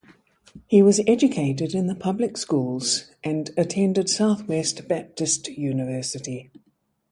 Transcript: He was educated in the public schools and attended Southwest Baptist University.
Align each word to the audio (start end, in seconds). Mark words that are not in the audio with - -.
He 0.65 0.81
was 0.81 0.99
educated 1.05 1.75
in 1.75 1.85
the 1.85 1.93
public 1.93 2.35
schools 2.35 3.11
and 3.23 3.51
attended 3.55 4.09
Southwest 4.09 4.87
Baptist 4.87 5.47
University. 5.49 6.49